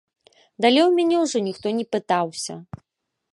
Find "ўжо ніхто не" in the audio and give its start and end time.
1.25-1.85